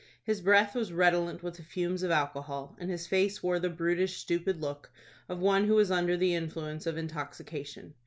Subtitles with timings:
[0.23, 4.17] His breath was redolent with the fumes of alcohol, and his face wore the brutish,
[4.17, 4.89] stupid look
[5.29, 7.93] of one who was under the influence of intoxication.